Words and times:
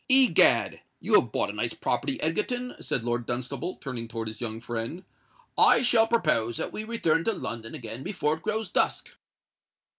"Egad! 0.09 0.81
you 0.99 1.13
have 1.13 1.31
bought 1.31 1.51
a 1.51 1.53
nice 1.53 1.75
property, 1.75 2.19
Egerton," 2.23 2.73
said 2.79 3.03
Lord 3.05 3.27
Dunstable, 3.27 3.75
turning 3.75 4.07
towards 4.07 4.31
his 4.31 4.41
young 4.41 4.59
friend. 4.59 5.03
"I 5.55 5.83
shall 5.83 6.07
propose 6.07 6.57
that 6.57 6.73
we 6.73 6.83
return 6.83 7.23
to 7.25 7.33
London 7.33 7.75
again 7.75 8.01
before 8.01 8.33
it 8.33 8.41
grows 8.41 8.69
dusk." 8.71 9.09